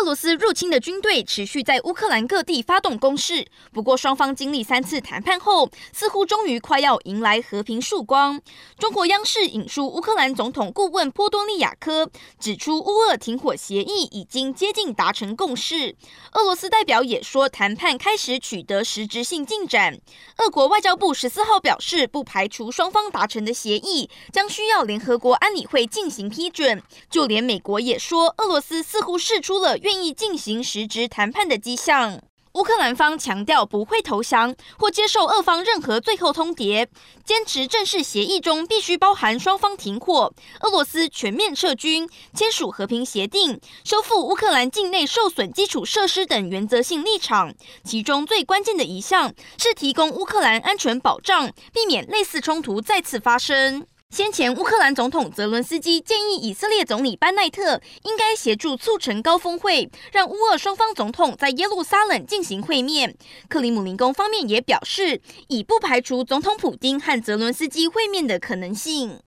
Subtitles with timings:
[0.00, 8.40] 俄罗斯入侵的军队持续在乌克兰各地发动攻势，不过双方经历三次谈判后，似乎终于快要迎来和平曙光。
[8.78, 15.94] 中国央视引述乌克兰总统顾问波多利亚科指出，乌俄停火协议已经接近达成共识。
[16.32, 20.00] 俄罗斯代表也说，谈判开始取得实质性进展。
[20.38, 26.82] 俄国外交部十四号表示，不排除双方达成的协议将需要联合国安理会进行批准。
[27.10, 32.20] 就连美国也说，俄罗斯似乎释出了愿意进行实质谈判的迹象。
[32.52, 36.86] 乌克兰方强调不会投降或接受俄方任何最后通牒，
[37.24, 47.52] 坚持正式协议中必须包含双方停火、俄罗斯全面撤军、签署和平协定、修复乌克兰境内受损基础设施等原则性立场。
[47.82, 53.84] 其中最关键的一项是提供乌克兰安全保障，避免类似冲突再次发生。
[54.10, 63.16] 先前，乌克兰总统泽伦斯基建议以色列总理班奈特应该协助促成高峰会，让乌俄双方总统在耶路撒冷进行会面。
[63.48, 69.18] 克里姆林宫方面也表示，已不排除总统普丁和泽伦斯基会面的可能性。